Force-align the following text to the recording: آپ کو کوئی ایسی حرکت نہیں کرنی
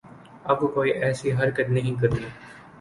آپ 0.45 0.59
کو 0.59 0.67
کوئی 0.67 0.91
ایسی 0.93 1.31
حرکت 1.33 1.69
نہیں 1.69 2.01
کرنی 2.01 2.25